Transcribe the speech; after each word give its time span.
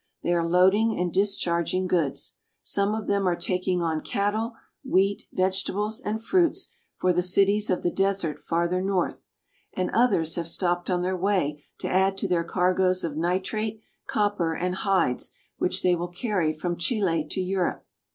They 0.23 0.33
are 0.33 0.43
loading 0.43 0.99
and 0.99 1.13
discharging 1.13 1.85
goods. 1.85 2.33
Some 2.63 2.95
of 2.95 3.05
them 3.05 3.27
are 3.27 3.35
taking 3.35 3.83
on 3.83 4.01
cattle, 4.01 4.55
wheat, 4.83 5.27
vegetables, 5.31 5.99
and 6.01 6.19
fruits 6.25 6.69
for 6.97 7.13
the 7.13 7.21
cities 7.21 7.69
of 7.69 7.83
the 7.83 7.91
desert 7.91 8.39
farther 8.39 8.81
north, 8.81 9.27
and 9.75 9.91
others 9.91 10.33
have 10.37 10.47
stopped 10.47 10.89
on 10.89 11.03
their 11.03 11.15
way 11.15 11.63
to 11.77 11.87
add 11.87 12.17
to 12.17 12.27
their 12.27 12.43
cargoes 12.43 13.03
of 13.03 13.15
nitrate, 13.15 13.79
copper, 14.07 14.55
and 14.55 14.73
hides, 14.77 15.33
which 15.59 15.83
they 15.83 15.93
will 15.95 16.07
carry 16.07 16.51
from 16.51 16.77
Chile 16.77 17.23
to 17.29 17.39
Europe. 17.39 17.85